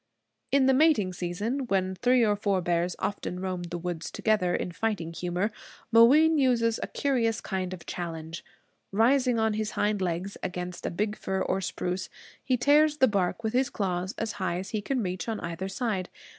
[0.51, 4.71] In the mating season, when three or four bears often roam the woods together in
[4.71, 5.51] fighting humor,
[5.91, 8.43] Mooween uses a curious kind of challenge.
[8.91, 12.09] Rising on his hind legs against a big fir or spruce,
[12.43, 15.69] he tears the bark with his claws as high as he can reach on either
[15.69, 16.09] side.